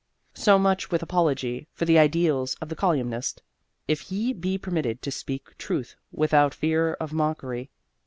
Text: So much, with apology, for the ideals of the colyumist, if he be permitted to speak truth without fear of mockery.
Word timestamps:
So 0.33 0.57
much, 0.57 0.89
with 0.89 1.03
apology, 1.03 1.67
for 1.73 1.85
the 1.85 1.99
ideals 1.99 2.55
of 2.59 2.69
the 2.69 2.75
colyumist, 2.75 3.43
if 3.87 4.01
he 4.01 4.33
be 4.33 4.57
permitted 4.57 4.99
to 5.03 5.11
speak 5.11 5.55
truth 5.59 5.95
without 6.11 6.55
fear 6.55 6.93
of 6.93 7.13
mockery. 7.13 7.69